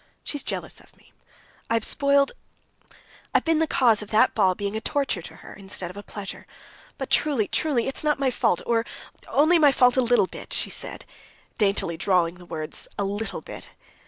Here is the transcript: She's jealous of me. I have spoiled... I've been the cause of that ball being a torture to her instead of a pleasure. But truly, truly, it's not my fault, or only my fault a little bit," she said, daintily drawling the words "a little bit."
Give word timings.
She's 0.23 0.41
jealous 0.41 0.79
of 0.79 0.97
me. 0.97 1.13
I 1.69 1.75
have 1.75 1.83
spoiled... 1.85 2.31
I've 3.35 3.43
been 3.45 3.59
the 3.59 3.67
cause 3.67 4.01
of 4.01 4.09
that 4.09 4.33
ball 4.33 4.55
being 4.55 4.75
a 4.75 4.81
torture 4.81 5.21
to 5.21 5.35
her 5.35 5.53
instead 5.53 5.91
of 5.91 5.95
a 5.95 6.01
pleasure. 6.01 6.47
But 6.97 7.11
truly, 7.11 7.47
truly, 7.47 7.87
it's 7.87 8.03
not 8.03 8.17
my 8.17 8.31
fault, 8.31 8.63
or 8.65 8.83
only 9.27 9.59
my 9.59 9.71
fault 9.71 9.97
a 9.97 10.01
little 10.01 10.25
bit," 10.25 10.53
she 10.53 10.71
said, 10.71 11.05
daintily 11.59 11.97
drawling 11.97 12.39
the 12.39 12.47
words 12.47 12.87
"a 12.97 13.03
little 13.03 13.41
bit." 13.41 13.69